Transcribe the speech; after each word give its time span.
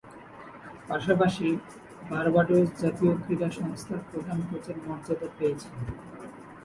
পাশাপাশি, 0.87 1.47
বার্বাডোস 2.09 2.67
জাতীয় 2.81 3.13
ক্রীড়া 3.23 3.49
সংস্থার 3.57 4.01
প্রধান 4.09 4.39
কোচের 4.49 4.77
মর্যাদা 4.85 5.27
পেয়েছেন। 5.37 5.73